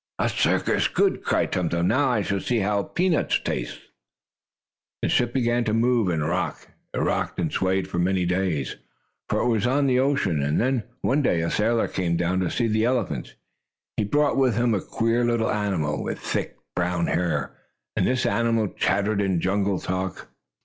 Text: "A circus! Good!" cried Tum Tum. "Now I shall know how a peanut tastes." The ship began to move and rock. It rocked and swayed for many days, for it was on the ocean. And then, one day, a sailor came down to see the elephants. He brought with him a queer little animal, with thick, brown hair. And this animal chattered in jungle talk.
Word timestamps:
"A 0.17 0.29
circus! 0.29 0.87
Good!" 0.87 1.21
cried 1.23 1.51
Tum 1.51 1.69
Tum. 1.69 1.87
"Now 1.89 2.09
I 2.09 2.23
shall 2.23 2.39
know 2.39 2.63
how 2.63 2.79
a 2.79 2.83
peanut 2.83 3.39
tastes." 3.45 3.79
The 5.03 5.09
ship 5.09 5.31
began 5.31 5.63
to 5.65 5.75
move 5.75 6.07
and 6.09 6.27
rock. 6.27 6.69
It 6.91 6.97
rocked 6.97 7.37
and 7.39 7.51
swayed 7.53 7.87
for 7.87 7.99
many 7.99 8.25
days, 8.25 8.77
for 9.29 9.41
it 9.41 9.47
was 9.47 9.67
on 9.67 9.85
the 9.85 9.99
ocean. 9.99 10.41
And 10.41 10.59
then, 10.59 10.81
one 11.01 11.21
day, 11.21 11.41
a 11.41 11.51
sailor 11.51 11.87
came 11.87 12.17
down 12.17 12.39
to 12.39 12.49
see 12.49 12.65
the 12.67 12.83
elephants. 12.83 13.35
He 13.95 14.03
brought 14.03 14.37
with 14.37 14.55
him 14.55 14.73
a 14.73 14.81
queer 14.81 15.23
little 15.23 15.51
animal, 15.51 16.01
with 16.01 16.17
thick, 16.17 16.55
brown 16.75 17.05
hair. 17.05 17.55
And 17.95 18.07
this 18.07 18.25
animal 18.25 18.69
chattered 18.69 19.21
in 19.21 19.39
jungle 19.39 19.77
talk. 19.79 20.29